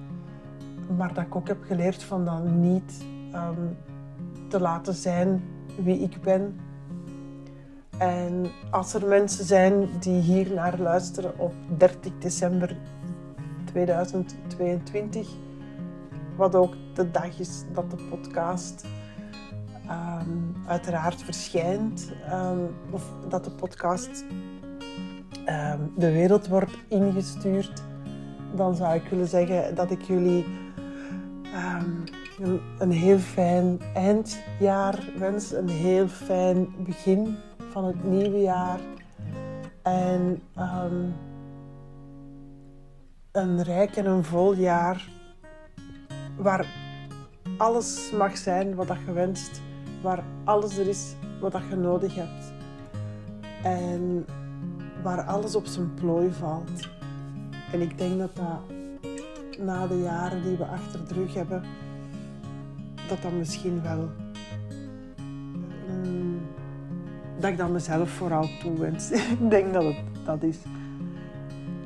maar 0.98 1.14
dat 1.14 1.26
ik 1.26 1.36
ook 1.36 1.48
heb 1.48 1.64
geleerd 1.64 2.04
van 2.04 2.26
dat 2.26 2.44
niet 2.44 3.06
um, 3.34 3.78
te 4.48 4.60
laten 4.60 4.94
zijn 4.94 5.44
wie 5.84 6.00
ik 6.00 6.22
ben. 6.22 6.60
En 7.98 8.52
als 8.72 8.94
er 8.94 9.08
mensen 9.08 9.46
zijn 9.46 9.90
die 10.00 10.22
hier 10.22 10.54
naar 10.54 10.80
luisteren 10.80 11.40
op 11.40 11.54
30 11.78 12.12
december 12.20 12.78
2022, 13.66 15.30
wat 16.36 16.56
ook 16.56 16.74
de 16.94 17.12
dag 17.12 17.40
is 17.40 17.64
dat 17.74 17.92
de 17.92 18.08
podcast 18.10 18.86
um, 19.90 20.56
uiteraard 20.68 21.24
verschijnt, 21.24 22.12
um, 22.34 22.76
of 22.90 23.14
dat 23.30 23.44
de 23.44 23.52
podcast 23.52 24.26
de 25.96 26.12
wereld 26.12 26.48
wordt 26.48 26.78
ingestuurd, 26.88 27.84
dan 28.56 28.76
zou 28.76 28.96
ik 28.96 29.10
willen 29.10 29.28
zeggen 29.28 29.76
dat 29.76 29.92
ik 29.92 30.02
jullie 30.02 30.46
een, 32.40 32.60
een 32.80 32.92
heel 32.92 33.18
fijn 33.18 33.80
eindjaar 33.94 35.00
wens, 35.18 35.52
een 35.52 35.70
heel 35.70 36.08
fijn 36.08 36.68
begin 36.86 37.38
van 37.72 37.86
het 37.86 38.04
nieuwe 38.04 38.42
jaar. 38.42 38.80
En 39.82 40.42
um, 40.58 41.14
een 43.32 43.64
rijk 43.64 43.96
en 43.96 44.06
een 44.06 44.24
vol 44.24 44.54
jaar 44.54 45.10
waar 46.38 46.66
alles 47.58 48.12
mag 48.12 48.38
zijn 48.38 48.76
wat 48.76 48.88
je 49.06 49.12
wenst, 49.12 49.62
waar 50.02 50.24
alles 50.44 50.78
er 50.78 50.88
is 50.88 51.16
wat 51.40 51.62
je 51.70 51.76
nodig 51.76 52.16
hebt 52.16 52.54
en 53.64 54.26
waar 55.02 55.22
alles 55.22 55.56
op 55.56 55.66
zijn 55.66 55.94
plooi 55.94 56.32
valt. 56.32 56.90
En 57.72 57.82
ik 57.82 57.98
denk 57.98 58.18
dat 58.18 58.36
dat 58.36 58.60
na 59.60 59.88
de 59.88 60.02
jaren 60.02 60.44
die 60.44 60.58
we 60.58 60.66
achter 60.66 61.08
de 61.08 61.14
rug 61.14 61.34
hebben, 61.34 61.64
dat 63.08 63.22
dat 63.22 63.32
misschien 63.32 63.82
wel. 63.82 64.10
mm, 65.88 66.42
dat 67.40 67.52
ik 67.52 67.58
dat 67.58 67.70
mezelf 67.70 68.10
vooral 68.10 68.48
toewens. 68.60 69.12
ik 69.40 69.50
denk 69.50 69.74
dat 69.74 69.84
het 69.84 69.96
dat 70.26 70.44
is. 70.44 70.58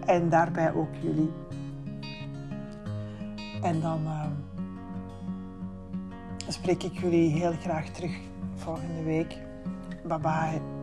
En 0.05 0.29
daarbij 0.29 0.73
ook 0.73 0.95
jullie. 1.01 1.31
En 3.61 3.81
dan 3.81 3.99
eh, 4.05 4.27
spreek 6.47 6.83
ik 6.83 6.99
jullie 6.99 7.29
heel 7.29 7.53
graag 7.53 7.89
terug 7.89 8.17
volgende 8.55 9.03
week. 9.03 9.37
Bye 10.03 10.19
bye. 10.19 10.74